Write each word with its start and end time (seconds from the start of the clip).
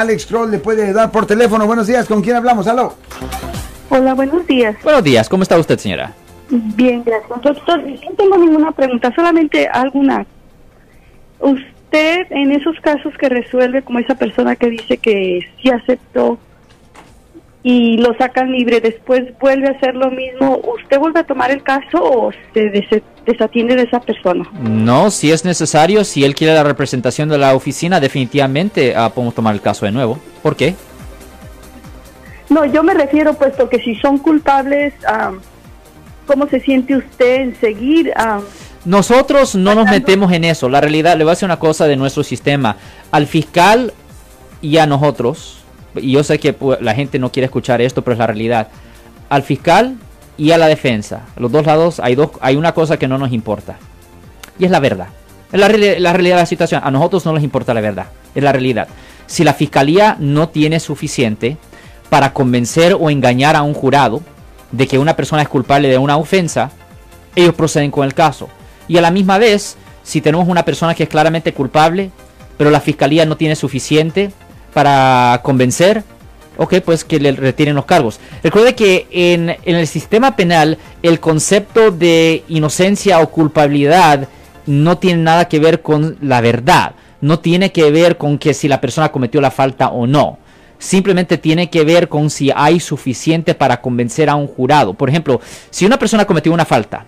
Alex 0.00 0.26
Kroll 0.26 0.50
le 0.50 0.58
puede 0.58 0.92
dar 0.92 1.10
por 1.10 1.26
teléfono. 1.26 1.66
Buenos 1.66 1.86
días, 1.86 2.06
¿con 2.06 2.22
quién 2.22 2.36
hablamos? 2.36 2.66
Aló. 2.66 2.94
Hola, 3.90 4.14
buenos 4.14 4.46
días. 4.46 4.76
Buenos 4.82 5.04
días, 5.04 5.28
¿cómo 5.28 5.42
está 5.42 5.58
usted, 5.58 5.78
señora? 5.78 6.12
Bien, 6.48 7.04
gracias. 7.04 7.42
Doctor, 7.42 7.82
no 7.82 8.12
tengo 8.16 8.38
ninguna 8.38 8.72
pregunta, 8.72 9.12
solamente 9.14 9.68
alguna. 9.68 10.26
Usted, 11.38 12.26
en 12.30 12.52
esos 12.52 12.80
casos 12.80 13.12
que 13.18 13.28
resuelve, 13.28 13.82
como 13.82 13.98
esa 13.98 14.14
persona 14.14 14.56
que 14.56 14.70
dice 14.70 14.96
que 14.96 15.40
sí 15.60 15.70
aceptó 15.70 16.38
y 17.62 17.98
lo 17.98 18.14
sacan 18.16 18.50
libre, 18.52 18.80
después 18.80 19.22
vuelve 19.38 19.68
a 19.68 19.72
hacer 19.72 19.94
lo 19.94 20.10
mismo, 20.10 20.60
¿usted 20.80 20.98
vuelve 20.98 21.20
a 21.20 21.24
tomar 21.24 21.50
el 21.50 21.62
caso 21.62 21.98
o 22.02 22.32
se 22.54 22.70
des- 22.70 23.02
desatiende 23.26 23.76
de 23.76 23.82
esa 23.82 24.00
persona? 24.00 24.48
No, 24.62 25.10
si 25.10 25.30
es 25.30 25.44
necesario, 25.44 26.02
si 26.04 26.24
él 26.24 26.34
quiere 26.34 26.54
la 26.54 26.62
representación 26.64 27.28
de 27.28 27.36
la 27.38 27.54
oficina, 27.54 28.00
definitivamente 28.00 28.94
ah, 28.96 29.10
podemos 29.10 29.34
tomar 29.34 29.54
el 29.54 29.60
caso 29.60 29.84
de 29.84 29.92
nuevo. 29.92 30.18
¿Por 30.42 30.56
qué? 30.56 30.74
No, 32.48 32.64
yo 32.64 32.82
me 32.82 32.94
refiero, 32.94 33.34
puesto 33.34 33.68
que 33.68 33.78
si 33.80 33.94
son 33.96 34.18
culpables, 34.18 34.92
ah, 35.06 35.32
¿cómo 36.26 36.48
se 36.48 36.60
siente 36.60 36.96
usted 36.96 37.42
en 37.42 37.60
seguir? 37.60 38.12
ah, 38.16 38.40
Nosotros 38.84 39.54
no 39.54 39.74
nos 39.74 39.88
metemos 39.88 40.32
en 40.32 40.44
eso. 40.44 40.68
La 40.68 40.80
realidad, 40.80 41.16
le 41.16 41.24
voy 41.24 41.30
a 41.32 41.34
decir 41.34 41.46
una 41.46 41.58
cosa 41.58 41.86
de 41.86 41.96
nuestro 41.96 42.24
sistema. 42.24 42.76
Al 43.12 43.26
fiscal 43.26 43.92
y 44.62 44.78
a 44.78 44.86
nosotros, 44.86 45.59
y 45.96 46.12
yo 46.12 46.22
sé 46.22 46.38
que 46.38 46.52
pues, 46.52 46.80
la 46.80 46.94
gente 46.94 47.18
no 47.18 47.32
quiere 47.32 47.46
escuchar 47.46 47.80
esto, 47.80 48.02
pero 48.02 48.14
es 48.14 48.18
la 48.18 48.26
realidad. 48.26 48.68
Al 49.28 49.42
fiscal 49.42 49.96
y 50.36 50.52
a 50.52 50.58
la 50.58 50.68
defensa, 50.68 51.22
los 51.36 51.50
dos 51.52 51.66
lados, 51.66 52.00
hay, 52.00 52.14
dos, 52.14 52.30
hay 52.40 52.56
una 52.56 52.72
cosa 52.72 52.98
que 52.98 53.08
no 53.08 53.18
nos 53.18 53.32
importa. 53.32 53.76
Y 54.58 54.64
es 54.64 54.70
la 54.70 54.80
verdad. 54.80 55.08
Es 55.52 55.58
la, 55.58 55.68
la 55.68 56.12
realidad 56.12 56.36
de 56.36 56.42
la 56.42 56.46
situación. 56.46 56.80
A 56.84 56.90
nosotros 56.90 57.24
no 57.26 57.32
nos 57.32 57.42
importa 57.42 57.74
la 57.74 57.80
verdad. 57.80 58.06
Es 58.34 58.42
la 58.42 58.52
realidad. 58.52 58.88
Si 59.26 59.44
la 59.44 59.54
fiscalía 59.54 60.16
no 60.18 60.48
tiene 60.48 60.80
suficiente 60.80 61.56
para 62.08 62.32
convencer 62.32 62.96
o 62.98 63.10
engañar 63.10 63.56
a 63.56 63.62
un 63.62 63.74
jurado 63.74 64.20
de 64.72 64.86
que 64.86 64.98
una 64.98 65.16
persona 65.16 65.42
es 65.42 65.48
culpable 65.48 65.88
de 65.88 65.98
una 65.98 66.16
ofensa, 66.16 66.70
ellos 67.34 67.54
proceden 67.54 67.90
con 67.90 68.04
el 68.04 68.14
caso. 68.14 68.48
Y 68.88 68.98
a 68.98 69.00
la 69.00 69.10
misma 69.10 69.38
vez, 69.38 69.76
si 70.02 70.20
tenemos 70.20 70.48
una 70.48 70.64
persona 70.64 70.94
que 70.94 71.04
es 71.04 71.08
claramente 71.08 71.52
culpable, 71.52 72.10
pero 72.56 72.70
la 72.70 72.80
fiscalía 72.80 73.24
no 73.24 73.36
tiene 73.36 73.56
suficiente 73.56 74.32
para 74.72 75.40
convencer, 75.42 76.04
ok, 76.56 76.76
pues 76.84 77.04
que 77.04 77.18
le 77.18 77.32
retiren 77.32 77.74
los 77.74 77.84
cargos. 77.84 78.20
Recuerde 78.42 78.74
que 78.74 79.06
en, 79.10 79.50
en 79.50 79.76
el 79.76 79.86
sistema 79.86 80.36
penal 80.36 80.78
el 81.02 81.20
concepto 81.20 81.90
de 81.90 82.44
inocencia 82.48 83.20
o 83.20 83.30
culpabilidad 83.30 84.28
no 84.66 84.98
tiene 84.98 85.22
nada 85.22 85.48
que 85.48 85.58
ver 85.58 85.82
con 85.82 86.16
la 86.20 86.40
verdad. 86.40 86.92
No 87.20 87.38
tiene 87.38 87.72
que 87.72 87.90
ver 87.90 88.16
con 88.16 88.38
que 88.38 88.54
si 88.54 88.68
la 88.68 88.80
persona 88.80 89.10
cometió 89.10 89.40
la 89.40 89.50
falta 89.50 89.88
o 89.88 90.06
no. 90.06 90.38
Simplemente 90.78 91.36
tiene 91.36 91.68
que 91.68 91.84
ver 91.84 92.08
con 92.08 92.30
si 92.30 92.50
hay 92.54 92.80
suficiente 92.80 93.54
para 93.54 93.80
convencer 93.82 94.30
a 94.30 94.34
un 94.34 94.46
jurado. 94.46 94.94
Por 94.94 95.10
ejemplo, 95.10 95.40
si 95.70 95.84
una 95.84 95.98
persona 95.98 96.24
cometió 96.24 96.52
una 96.52 96.64
falta, 96.64 97.04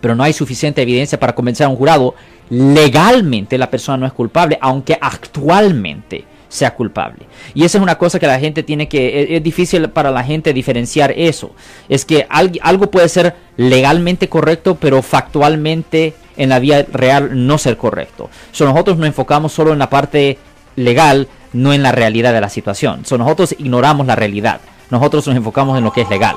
pero 0.00 0.14
no 0.14 0.22
hay 0.22 0.32
suficiente 0.32 0.82
evidencia 0.82 1.18
para 1.18 1.34
convencer 1.34 1.66
a 1.66 1.68
un 1.68 1.76
jurado, 1.76 2.14
legalmente 2.50 3.58
la 3.58 3.70
persona 3.70 3.98
no 3.98 4.06
es 4.06 4.12
culpable, 4.12 4.58
aunque 4.60 4.98
actualmente 5.00 6.24
sea 6.52 6.74
culpable. 6.74 7.24
Y 7.54 7.64
esa 7.64 7.78
es 7.78 7.82
una 7.82 7.96
cosa 7.96 8.18
que 8.18 8.26
la 8.26 8.38
gente 8.38 8.62
tiene 8.62 8.86
que, 8.86 9.22
es, 9.22 9.30
es 9.30 9.42
difícil 9.42 9.88
para 9.88 10.10
la 10.10 10.22
gente 10.22 10.52
diferenciar 10.52 11.10
eso. 11.16 11.52
Es 11.88 12.04
que 12.04 12.26
al- 12.28 12.58
algo 12.60 12.90
puede 12.90 13.08
ser 13.08 13.34
legalmente 13.56 14.28
correcto, 14.28 14.76
pero 14.78 15.00
factualmente 15.02 16.12
en 16.36 16.50
la 16.50 16.58
vida 16.58 16.84
real 16.92 17.46
no 17.46 17.56
ser 17.56 17.78
correcto. 17.78 18.28
So, 18.52 18.66
nosotros 18.66 18.98
nos 18.98 19.06
enfocamos 19.06 19.52
solo 19.52 19.72
en 19.72 19.78
la 19.78 19.88
parte 19.88 20.36
legal, 20.76 21.26
no 21.54 21.72
en 21.72 21.82
la 21.82 21.92
realidad 21.92 22.34
de 22.34 22.40
la 22.42 22.50
situación. 22.50 23.06
So, 23.06 23.16
nosotros 23.16 23.54
ignoramos 23.58 24.06
la 24.06 24.14
realidad. 24.16 24.60
Nosotros 24.90 25.26
nos 25.26 25.36
enfocamos 25.36 25.78
en 25.78 25.84
lo 25.84 25.92
que 25.92 26.02
es 26.02 26.10
legal. 26.10 26.36